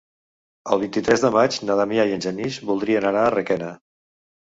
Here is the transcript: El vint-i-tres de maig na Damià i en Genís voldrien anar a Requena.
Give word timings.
El 0.75 0.79
vint-i-tres 0.83 1.25
de 1.25 1.29
maig 1.35 1.57
na 1.69 1.75
Damià 1.79 2.05
i 2.11 2.15
en 2.15 2.23
Genís 2.27 2.57
voldrien 2.71 3.07
anar 3.11 3.23
a 3.27 3.35
Requena. 3.37 3.69